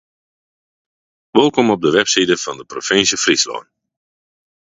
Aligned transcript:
Wolkom 1.33 1.69
op 1.75 1.81
de 1.81 1.91
webside 1.97 2.35
fan 2.43 2.57
de 2.59 2.65
provinsje 2.71 3.17
Fryslân. 3.23 3.65